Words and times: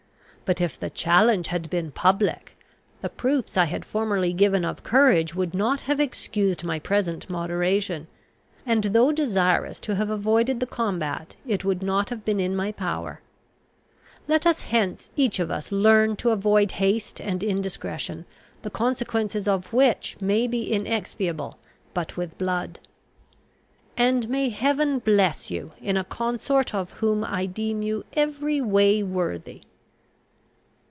But 0.43 0.59
if 0.59 0.77
the 0.77 0.89
challenge 0.89 1.47
had 1.47 1.69
been 1.69 1.91
public, 1.91 2.59
the 2.99 3.07
proofs 3.07 3.55
I 3.55 3.63
had 3.63 3.85
formerly 3.85 4.33
given 4.33 4.65
of 4.65 4.83
courage 4.83 5.33
would 5.33 5.53
not 5.53 5.79
have 5.83 6.01
excused 6.01 6.65
my 6.65 6.77
present 6.77 7.29
moderation; 7.29 8.07
and, 8.65 8.83
though 8.83 9.13
desirous 9.13 9.79
to 9.79 9.95
have 9.95 10.09
avoided 10.09 10.59
the 10.59 10.65
combat, 10.65 11.37
it 11.47 11.63
would 11.63 11.81
not 11.81 12.09
have 12.09 12.25
been 12.25 12.41
in 12.41 12.53
my 12.53 12.73
power. 12.73 13.21
Let 14.27 14.45
us 14.45 14.59
hence 14.63 15.09
each 15.15 15.39
of 15.39 15.49
us 15.51 15.71
learn 15.71 16.17
to 16.17 16.31
avoid 16.31 16.71
haste 16.71 17.21
and 17.21 17.41
indiscretion, 17.41 18.25
the 18.61 18.69
consequences 18.69 19.47
of 19.47 19.71
which 19.71 20.17
may 20.19 20.47
be 20.47 20.69
inexpiable 20.69 21.59
but 21.93 22.17
with 22.17 22.37
blood; 22.37 22.79
and 23.95 24.27
may 24.27 24.49
Heaven 24.49 24.99
bless 24.99 25.49
you 25.49 25.71
in 25.79 25.95
a 25.95 26.03
consort 26.03 26.75
of 26.75 26.91
whom 26.99 27.23
I 27.23 27.45
deem 27.45 27.81
you 27.81 28.03
every 28.11 28.59
way 28.59 29.01
worthy!" 29.01 29.61